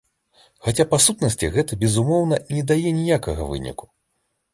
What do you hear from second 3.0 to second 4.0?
ніякага выніку.